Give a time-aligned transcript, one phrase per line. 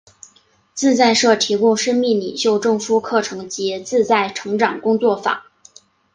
[0.73, 5.43] 自在社提供生命领袖证书课程及自在成长工作坊。